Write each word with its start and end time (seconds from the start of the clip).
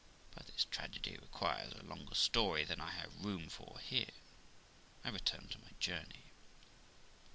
But 0.33 0.47
this 0.47 0.65
tragedy 0.65 1.15
requires 1.21 1.73
a 1.73 1.83
longer 1.83 2.15
story 2.15 2.63
than 2.65 2.81
I 2.81 2.89
have 2.89 3.23
room 3.23 3.49
for 3.49 3.77
here. 3.77 4.09
I 5.03 5.09
return 5.09 5.47
to 5.49 5.59
my 5.59 5.73
journey. 5.79 6.31